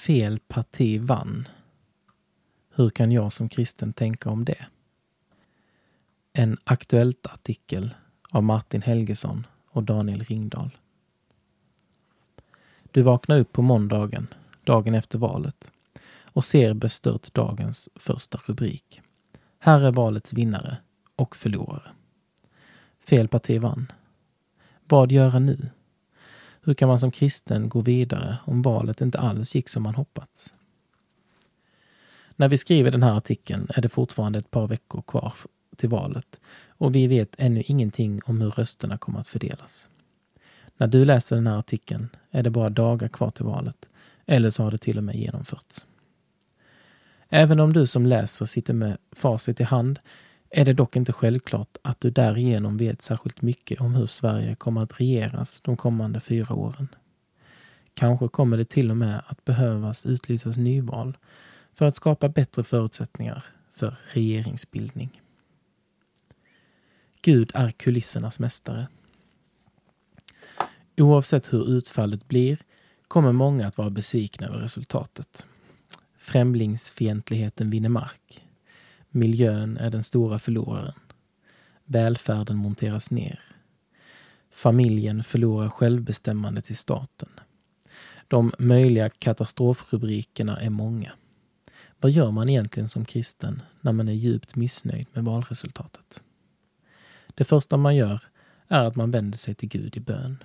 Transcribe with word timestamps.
Fel 0.00 0.38
parti 0.38 1.00
vann. 1.00 1.48
Hur 2.74 2.90
kan 2.90 3.12
jag 3.12 3.32
som 3.32 3.48
kristen 3.48 3.92
tänka 3.92 4.30
om 4.30 4.44
det? 4.44 4.66
En 6.32 6.58
Aktuellt-artikel 6.64 7.94
av 8.30 8.42
Martin 8.42 8.82
Helgesson 8.82 9.46
och 9.70 9.82
Daniel 9.82 10.24
Ringdahl. 10.24 10.78
Du 12.90 13.02
vaknar 13.02 13.38
upp 13.38 13.52
på 13.52 13.62
måndagen, 13.62 14.26
dagen 14.64 14.94
efter 14.94 15.18
valet, 15.18 15.72
och 16.24 16.44
ser 16.44 16.74
bestört 16.74 17.34
dagens 17.34 17.88
första 17.94 18.40
rubrik. 18.46 19.02
Här 19.58 19.80
är 19.80 19.92
valets 19.92 20.32
vinnare 20.32 20.76
och 21.16 21.36
förlorare. 21.36 21.90
Fel 22.98 23.28
parti 23.28 23.60
vann. 23.60 23.92
Vad 24.84 25.12
göra 25.12 25.38
nu? 25.38 25.70
Hur 26.62 26.74
kan 26.74 26.88
man 26.88 26.98
som 26.98 27.10
kristen 27.10 27.68
gå 27.68 27.80
vidare 27.80 28.38
om 28.44 28.62
valet 28.62 29.00
inte 29.00 29.18
alls 29.18 29.54
gick 29.54 29.68
som 29.68 29.82
man 29.82 29.94
hoppats? 29.94 30.54
När 32.36 32.48
vi 32.48 32.58
skriver 32.58 32.90
den 32.90 33.02
här 33.02 33.16
artikeln 33.16 33.68
är 33.74 33.82
det 33.82 33.88
fortfarande 33.88 34.38
ett 34.38 34.50
par 34.50 34.66
veckor 34.66 35.02
kvar 35.02 35.34
till 35.76 35.88
valet 35.88 36.40
och 36.68 36.94
vi 36.94 37.06
vet 37.06 37.34
ännu 37.38 37.62
ingenting 37.66 38.20
om 38.24 38.40
hur 38.40 38.50
rösterna 38.50 38.98
kommer 38.98 39.20
att 39.20 39.28
fördelas. 39.28 39.88
När 40.76 40.86
du 40.86 41.04
läser 41.04 41.36
den 41.36 41.46
här 41.46 41.58
artikeln 41.58 42.08
är 42.30 42.42
det 42.42 42.50
bara 42.50 42.70
dagar 42.70 43.08
kvar 43.08 43.30
till 43.30 43.44
valet, 43.44 43.88
eller 44.26 44.50
så 44.50 44.62
har 44.62 44.70
det 44.70 44.78
till 44.78 44.98
och 44.98 45.04
med 45.04 45.16
genomförts. 45.16 45.86
Även 47.28 47.60
om 47.60 47.72
du 47.72 47.86
som 47.86 48.06
läser 48.06 48.46
sitter 48.46 48.74
med 48.74 48.98
facit 49.12 49.60
i 49.60 49.64
hand 49.64 49.98
är 50.50 50.64
det 50.64 50.72
dock 50.72 50.96
inte 50.96 51.12
självklart 51.12 51.76
att 51.82 52.00
du 52.00 52.10
därigenom 52.10 52.76
vet 52.76 53.02
särskilt 53.02 53.42
mycket 53.42 53.80
om 53.80 53.94
hur 53.94 54.06
Sverige 54.06 54.54
kommer 54.54 54.82
att 54.82 55.00
regeras 55.00 55.60
de 55.60 55.76
kommande 55.76 56.20
fyra 56.20 56.54
åren. 56.54 56.88
Kanske 57.94 58.28
kommer 58.28 58.56
det 58.56 58.64
till 58.64 58.90
och 58.90 58.96
med 58.96 59.22
att 59.26 59.44
behövas 59.44 60.06
utlysas 60.06 60.56
nyval 60.56 61.16
för 61.74 61.86
att 61.86 61.96
skapa 61.96 62.28
bättre 62.28 62.64
förutsättningar 62.64 63.44
för 63.74 63.96
regeringsbildning. 64.12 65.22
Gud 67.22 67.50
är 67.54 67.70
kulissernas 67.70 68.38
mästare. 68.38 68.88
Oavsett 70.96 71.52
hur 71.52 71.70
utfallet 71.70 72.28
blir 72.28 72.58
kommer 73.08 73.32
många 73.32 73.66
att 73.66 73.78
vara 73.78 73.90
besvikna 73.90 74.46
över 74.46 74.58
resultatet. 74.58 75.46
Främlingsfientligheten 76.16 77.70
vinner 77.70 77.88
mark. 77.88 78.44
Miljön 79.10 79.76
är 79.76 79.90
den 79.90 80.04
stora 80.04 80.38
förloraren. 80.38 80.94
Välfärden 81.84 82.56
monteras 82.56 83.10
ner. 83.10 83.40
Familjen 84.50 85.24
förlorar 85.24 85.68
självbestämmande 85.68 86.62
till 86.62 86.76
staten. 86.76 87.28
De 88.28 88.52
möjliga 88.58 89.08
katastrofrubrikerna 89.08 90.60
är 90.60 90.70
många. 90.70 91.12
Vad 92.00 92.12
gör 92.12 92.30
man 92.30 92.48
egentligen 92.48 92.88
som 92.88 93.04
kristen 93.04 93.62
när 93.80 93.92
man 93.92 94.08
är 94.08 94.12
djupt 94.12 94.56
missnöjd 94.56 95.06
med 95.12 95.24
valresultatet? 95.24 96.22
Det 97.34 97.44
första 97.44 97.76
man 97.76 97.96
gör 97.96 98.22
är 98.68 98.84
att 98.84 98.96
man 98.96 99.10
vänder 99.10 99.38
sig 99.38 99.54
till 99.54 99.68
Gud 99.68 99.96
i 99.96 100.00
bön. 100.00 100.42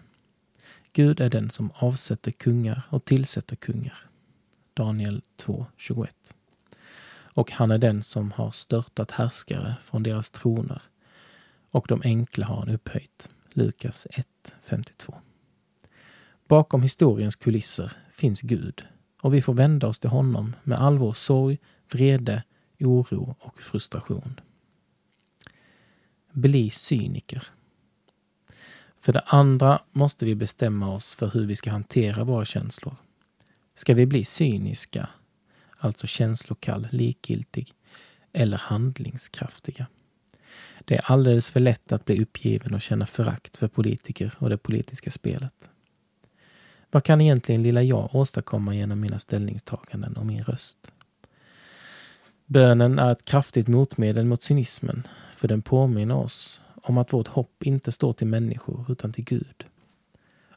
Gud 0.94 1.20
är 1.20 1.30
den 1.30 1.50
som 1.50 1.72
avsätter 1.76 2.32
kungar 2.32 2.82
och 2.90 3.06
tillsätter 3.06 3.56
kungar. 3.56 4.10
Daniel 4.74 5.22
2.21. 5.38 6.08
Och 7.36 7.52
han 7.52 7.72
är 7.72 7.78
den 7.78 8.04
som 8.04 8.32
har 8.32 8.52
störtat 8.52 9.12
härskare 9.12 9.76
från 9.82 10.04
deras 10.04 10.32
troner 10.32 10.82
och 11.72 11.86
de 11.90 12.02
enkla 12.04 12.46
har 12.46 12.56
han 12.56 12.70
upphöjt. 12.70 13.30
Lukas 13.54 14.08
1.52. 14.12 15.14
Bakom 16.48 16.82
historiens 16.82 17.36
kulisser 17.36 17.92
finns 18.10 18.42
Gud 18.42 18.86
och 19.22 19.34
vi 19.34 19.42
får 19.42 19.54
vända 19.54 19.88
oss 19.88 20.00
till 20.00 20.10
honom 20.10 20.56
med 20.64 20.80
all 20.82 20.98
vår 20.98 21.14
sorg, 21.14 21.60
vrede, 21.92 22.44
oro 22.80 23.36
och 23.40 23.62
frustration. 23.62 24.40
Bli 26.32 26.70
cyniker. 26.70 27.44
För 29.00 29.14
det 29.14 29.24
andra 29.26 29.82
måste 29.92 30.26
vi 30.26 30.36
bestämma 30.36 30.94
oss 30.94 31.16
för 31.16 31.28
hur 31.28 31.46
vi 31.46 31.56
ska 31.56 31.72
hantera 31.72 32.24
våra 32.24 32.46
känslor. 32.46 32.96
Ska 33.74 33.94
vi 33.94 34.06
bli 34.06 34.26
cyniska, 34.26 35.10
alltså 35.86 36.08
känslokall, 36.08 36.88
likgiltig 36.92 37.74
eller 38.34 38.58
handlingskraftiga? 38.58 39.88
Det 40.86 40.96
är 40.96 41.12
alldeles 41.12 41.50
för 41.50 41.60
lätt 41.60 41.92
att 41.92 42.06
bli 42.06 42.22
uppgiven 42.22 42.74
och 42.74 42.82
känna 42.82 43.06
förakt 43.06 43.58
för 43.58 43.68
politiker 43.68 44.34
och 44.38 44.50
det 44.50 44.58
politiska 44.58 45.12
spelet. 45.12 45.70
Vad 46.92 47.04
kan 47.04 47.22
egentligen 47.22 47.64
lilla 47.64 47.82
jag 47.82 48.16
åstadkomma 48.16 48.76
genom 48.76 49.00
mina 49.00 49.20
ställningstaganden 49.20 50.18
och 50.18 50.26
min 50.26 50.44
röst? 50.44 50.92
Bönen 52.46 53.00
är 53.00 53.12
ett 53.12 53.26
kraftigt 53.26 53.68
motmedel 53.68 54.26
mot 54.26 54.42
cynismen, 54.42 55.08
för 55.36 55.48
den 55.48 55.62
påminner 55.62 56.16
oss 56.16 56.62
om 56.84 56.98
att 56.98 57.14
vårt 57.14 57.28
hopp 57.28 57.64
inte 57.64 57.92
står 57.92 58.14
till 58.14 58.28
människor 58.28 58.86
utan 58.90 59.14
till 59.14 59.24
Gud. 59.24 59.66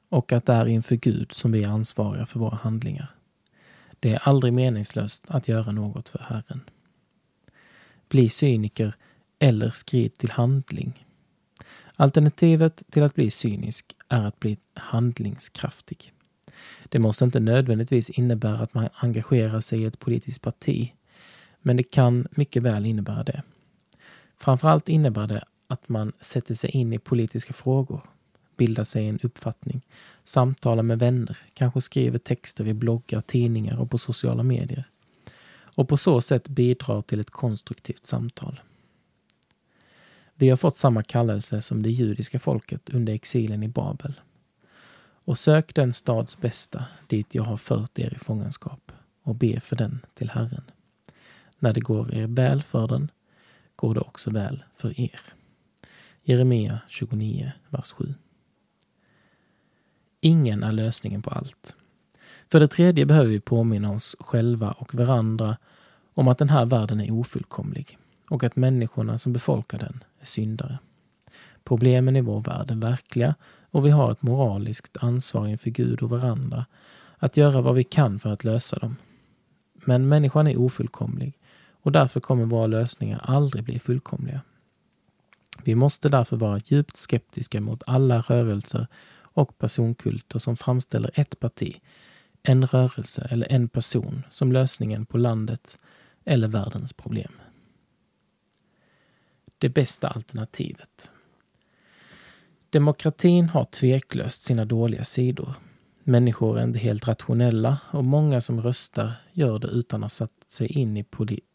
Och 0.09 0.33
att 0.33 0.47
det 0.47 0.53
är 0.53 0.67
inför 0.67 0.97
Gud 0.97 1.33
som 1.33 1.53
vi 1.53 1.65
är 1.65 1.69
ansvariga 1.69 2.27
för 2.27 2.39
våra 2.39 2.57
handlingar. 2.57 3.18
Det 4.01 4.15
är 4.15 4.29
aldrig 4.29 4.53
meningslöst 4.53 5.25
att 5.29 5.49
göra 5.49 5.73
något 5.73 6.09
för 6.09 6.19
Herren. 6.19 6.61
Bli 8.09 8.29
cyniker 8.29 8.95
eller 9.39 9.71
skrid 9.71 10.19
till 10.19 10.31
handling. 10.31 11.07
Alternativet 11.97 12.83
till 12.91 13.03
att 13.03 13.15
bli 13.15 13.31
cynisk 13.31 13.97
är 14.09 14.25
att 14.27 14.41
bli 14.41 14.59
handlingskraftig. 14.75 16.13
Det 16.89 16.99
måste 16.99 17.25
inte 17.25 17.41
nödvändigtvis 17.41 18.11
innebära 18.11 18.59
att 18.59 18.75
man 18.75 18.89
engagerar 18.95 19.61
sig 19.61 19.83
i 19.83 19.85
ett 19.85 19.99
politiskt 19.99 20.43
parti, 20.43 20.93
men 21.61 21.77
det 21.77 21.83
kan 21.83 22.29
mycket 22.31 22.63
väl 22.63 22.87
innebära 22.87 23.25
det. 23.25 23.43
Framförallt 24.37 24.89
innebär 24.89 25.27
det 25.27 25.45
att 25.67 25.89
man 25.89 26.13
sätter 26.21 26.55
sig 26.55 26.71
in 26.71 26.93
i 26.93 26.99
politiska 26.99 27.53
frågor, 27.53 28.03
bilda 28.59 28.85
sig 28.85 29.09
en 29.09 29.19
uppfattning, 29.23 29.87
samtala 30.25 30.83
med 30.83 30.99
vänner, 30.99 31.39
kanske 31.55 31.81
skriver 31.81 32.19
texter 32.19 32.69
i 32.69 32.75
bloggar, 32.75 33.21
tidningar 33.21 33.77
och 33.77 33.91
på 33.91 33.99
sociala 33.99 34.43
medier. 34.43 34.89
Och 35.79 35.89
på 35.89 35.97
så 35.97 36.21
sätt 36.21 36.49
bidrar 36.49 37.01
till 37.01 37.21
ett 37.21 37.31
konstruktivt 37.31 38.07
samtal. 38.07 38.61
Vi 40.35 40.49
har 40.49 40.57
fått 40.57 40.77
samma 40.77 41.03
kallelse 41.03 41.63
som 41.63 41.83
det 41.83 41.91
judiska 41.91 42.39
folket 42.39 42.91
under 42.91 43.13
exilen 43.13 43.63
i 43.63 43.69
Babel. 43.69 44.21
Och 45.25 45.39
sök 45.39 45.75
den 45.75 45.93
stads 45.93 46.39
bästa 46.39 46.85
dit 47.07 47.35
jag 47.35 47.43
har 47.43 47.57
fört 47.57 47.99
er 47.99 48.15
i 48.15 48.19
fångenskap 48.19 48.93
och 49.23 49.35
be 49.35 49.61
för 49.61 49.77
den 49.77 50.01
till 50.15 50.31
Herren. 50.31 50.65
När 51.59 51.73
det 51.73 51.81
går 51.81 52.15
er 52.15 52.27
väl 52.27 52.63
för 52.63 52.89
den 52.89 53.11
går 53.77 53.95
det 53.95 54.01
också 54.01 54.31
väl 54.31 54.65
för 54.77 55.01
er. 55.01 55.21
Jeremia 56.23 56.81
29, 56.89 57.53
vers 57.69 57.93
7. 57.93 58.15
Ingen 60.21 60.63
är 60.63 60.73
lösningen 60.73 61.23
på 61.23 61.31
allt. 61.31 61.77
För 62.51 62.61
det 62.61 62.69
tredje 62.69 63.07
behöver 63.07 63.31
vi 63.31 63.41
påminna 63.41 63.93
oss 63.93 64.17
själva 64.21 64.73
och 64.73 64.95
varandra 64.95 65.57
om 66.15 66.29
att 66.29 66.39
den 66.39 66.49
här 66.49 66.67
världen 66.67 67.01
är 67.01 67.11
ofullkomlig 67.11 67.99
och 68.31 68.45
att 68.45 68.57
människorna 68.57 69.19
som 69.19 69.33
befolkar 69.33 69.79
den 69.79 70.05
är 70.21 70.27
syndare. 70.27 70.79
Problemen 71.65 72.17
i 72.17 72.21
vår 72.21 72.41
värld 72.41 72.71
är 72.71 72.75
verkliga 72.75 73.35
och 73.71 73.87
vi 73.87 73.91
har 73.91 74.13
ett 74.13 74.23
moraliskt 74.23 74.97
ansvar 75.01 75.47
inför 75.47 75.71
Gud 75.71 76.03
och 76.03 76.11
varandra 76.11 76.67
att 77.19 77.37
göra 77.37 77.61
vad 77.61 77.75
vi 77.75 77.85
kan 77.85 78.19
för 78.19 78.33
att 78.33 78.45
lösa 78.45 78.79
dem. 78.79 78.97
Men 79.85 80.09
människan 80.09 80.47
är 80.47 80.61
ofullkomlig 80.61 81.39
och 81.83 81.93
därför 81.93 82.21
kommer 82.21 82.45
våra 82.45 82.67
lösningar 82.67 83.21
aldrig 83.25 83.65
bli 83.65 83.79
fullkomliga. 83.79 84.41
Vi 85.65 85.75
måste 85.75 86.09
därför 86.09 86.37
vara 86.37 86.61
djupt 86.65 86.97
skeptiska 86.97 87.61
mot 87.61 87.83
alla 87.87 88.21
rörelser 88.21 88.87
och 89.39 89.59
personkulter 89.59 90.39
som 90.39 90.57
framställer 90.57 91.11
ett 91.15 91.41
parti, 91.41 91.81
en 92.43 92.67
rörelse 92.67 93.29
eller 93.31 93.53
en 93.53 93.69
person 93.69 94.23
som 94.31 94.53
lösningen 94.53 95.07
på 95.07 95.19
landets 95.19 95.79
eller 96.25 96.49
världens 96.49 96.93
problem. 96.93 97.33
Det 99.59 99.69
bästa 99.69 100.09
alternativet. 100.09 101.13
Demokratin 102.71 103.49
har 103.49 103.65
tveklöst 103.65 104.45
sina 104.45 104.65
dåliga 104.65 105.05
sidor. 105.05 105.55
Människor 106.03 106.59
är 106.59 106.65
inte 106.65 106.79
helt 106.79 107.09
rationella 107.09 107.79
och 107.91 108.05
många 108.05 108.41
som 108.41 108.63
röstar 108.63 109.13
gör 109.33 109.59
det 109.59 109.69
utan 109.69 110.01
att 110.01 110.05
ha 110.05 110.09
satt 110.09 110.45
sig 110.49 110.67
in 110.67 110.97
i, 110.97 111.05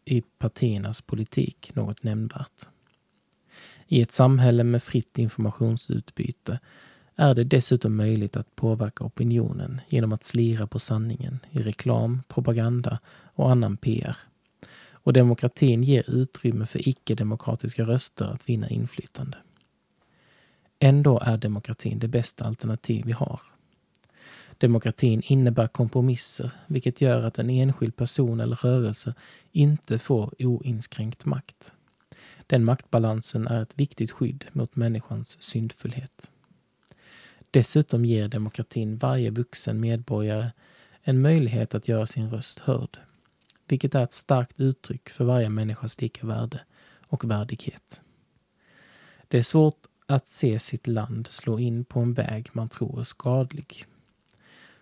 i 0.06 0.22
partiernas 0.22 1.02
politik 1.02 1.72
något 1.76 2.04
nämnvärt. 2.04 2.68
I 3.88 4.02
ett 4.02 4.12
samhälle 4.12 4.64
med 4.64 4.84
fritt 4.84 5.18
informationsutbyte 5.18 6.60
är 7.16 7.34
det 7.34 7.44
dessutom 7.44 7.96
möjligt 7.96 8.38
att 8.38 8.56
påverka 8.56 9.04
opinionen 9.04 9.82
genom 9.90 10.14
att 10.14 10.24
slira 10.24 10.68
på 10.68 10.80
sanningen 10.80 11.40
i 11.52 11.64
reklam, 11.64 12.22
propaganda 12.28 13.00
och 13.34 13.52
annan 13.52 13.78
PR. 13.78 14.18
Och 14.92 15.14
demokratin 15.14 15.84
ger 15.84 16.10
utrymme 16.10 16.66
för 16.66 16.88
icke-demokratiska 16.90 17.84
röster 17.84 18.26
att 18.26 18.50
vinna 18.50 18.70
inflytande. 18.70 19.38
Ändå 20.80 21.20
är 21.20 21.38
demokratin 21.38 22.00
det 22.00 22.08
bästa 22.08 22.46
alternativ 22.46 23.04
vi 23.06 23.12
har. 23.12 23.42
Demokratin 24.58 25.22
innebär 25.26 25.68
kompromisser, 25.68 26.52
vilket 26.68 27.02
gör 27.02 27.24
att 27.24 27.40
en 27.40 27.50
enskild 27.50 27.96
person 27.96 28.40
eller 28.40 28.56
rörelse 28.56 29.14
inte 29.52 30.00
får 30.00 30.34
oinskränkt 30.40 31.26
makt. 31.26 31.74
Den 32.48 32.64
maktbalansen 32.64 33.48
är 33.48 33.62
ett 33.62 33.80
viktigt 33.80 34.12
skydd 34.12 34.46
mot 34.52 34.76
människans 34.76 35.42
syndfullhet. 35.42 36.32
Dessutom 37.54 38.06
ger 38.06 38.28
demokratin 38.28 38.98
varje 38.98 39.30
vuxen 39.30 39.80
medborgare 39.80 40.52
en 41.02 41.22
möjlighet 41.22 41.76
att 41.76 41.88
göra 41.88 42.06
sin 42.06 42.30
röst 42.30 42.60
hörd, 42.60 43.00
vilket 43.68 43.96
är 43.96 44.04
ett 44.04 44.14
starkt 44.14 44.60
uttryck 44.60 45.10
för 45.10 45.26
varje 45.26 45.50
människas 45.50 46.02
lika 46.02 46.28
värde 46.28 46.62
och 47.08 47.26
värdighet. 47.26 48.02
Det 49.28 49.38
är 49.38 49.44
svårt 49.44 49.88
att 50.06 50.28
se 50.28 50.60
sitt 50.60 50.88
land 50.88 51.28
slå 51.28 51.60
in 51.60 51.86
på 51.86 52.00
en 52.00 52.14
väg 52.14 52.50
man 52.54 52.70
tror 52.70 53.00
är 53.00 53.04
skadlig. 53.04 53.86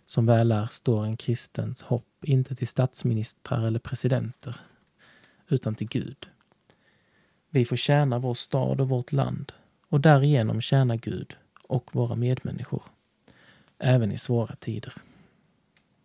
Som 0.05 0.25
väl 0.25 0.51
är 0.51 0.67
står 0.67 1.05
en 1.05 1.17
kristens 1.17 1.81
hopp 1.81 2.25
inte 2.25 2.55
till 2.55 2.67
statsministrar 2.67 3.65
eller 3.65 3.79
presidenter, 3.79 4.55
utan 5.47 5.75
till 5.75 5.87
Gud. 5.87 6.29
Vi 7.49 7.65
får 7.65 7.75
tjäna 7.75 8.19
vår 8.19 8.33
stad 8.33 8.81
och 8.81 8.89
vårt 8.89 9.11
land 9.11 9.51
och 9.89 10.01
därigenom 10.01 10.61
tjäna 10.61 10.95
Gud 10.95 11.35
och 11.71 11.95
våra 11.95 12.15
medmänniskor, 12.15 12.83
även 13.79 14.11
i 14.11 14.17
svåra 14.17 14.55
tider. 14.55 14.93